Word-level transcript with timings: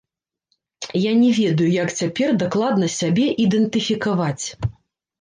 Я 0.99 1.11
не 1.19 1.29
ведаю, 1.41 1.69
як 1.83 1.95
цяпер 1.99 2.29
дакладна 2.45 2.93
сябе 2.99 3.31
ідэнтыфікаваць. 3.47 4.45